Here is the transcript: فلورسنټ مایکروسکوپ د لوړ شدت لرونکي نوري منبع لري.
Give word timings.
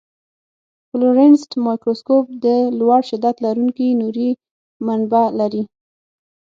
فلورسنټ 0.89 1.49
مایکروسکوپ 1.65 2.25
د 2.45 2.47
لوړ 2.79 3.01
شدت 3.09 3.35
لرونکي 3.45 3.87
نوري 4.01 4.29
منبع 4.85 5.25
لري. 5.39 5.63